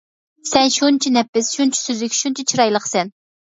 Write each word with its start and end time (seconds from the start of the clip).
سەن 0.51 0.71
شۇنچە 0.75 1.11
نەپىس، 1.19 1.51
شۇنچە 1.59 1.83
سۈزۈك، 1.83 2.19
شۇنچە 2.23 2.49
چىرايلىقسەن. 2.55 3.17